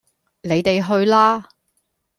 [0.41, 1.47] 你地去啦